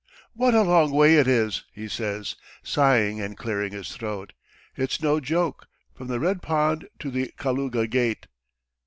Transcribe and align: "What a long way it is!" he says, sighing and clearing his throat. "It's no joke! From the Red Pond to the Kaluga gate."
"What 0.33 0.55
a 0.55 0.63
long 0.63 0.89
way 0.89 1.17
it 1.17 1.27
is!" 1.27 1.63
he 1.75 1.87
says, 1.87 2.35
sighing 2.63 3.21
and 3.21 3.37
clearing 3.37 3.71
his 3.71 3.95
throat. 3.95 4.33
"It's 4.75 4.99
no 4.99 5.19
joke! 5.19 5.67
From 5.93 6.07
the 6.07 6.19
Red 6.19 6.41
Pond 6.41 6.87
to 6.97 7.11
the 7.11 7.31
Kaluga 7.37 7.85
gate." 7.85 8.25